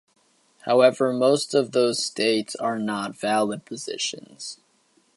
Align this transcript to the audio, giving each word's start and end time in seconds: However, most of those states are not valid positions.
However, 0.61 1.13
most 1.13 1.53
of 1.53 1.73
those 1.73 2.03
states 2.03 2.55
are 2.55 2.79
not 2.79 3.15
valid 3.15 3.65
positions. 3.65 4.57